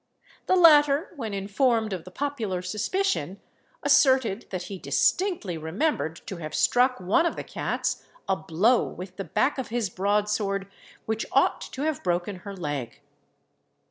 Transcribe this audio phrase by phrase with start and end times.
[0.47, 3.39] The latter, when informed of the popular suspicion,
[3.83, 9.17] asserted that he distinctly remembered to have struck one of the cats a blow with
[9.17, 10.67] the back of his broadsword,
[11.05, 13.01] which ought to have broken her leg.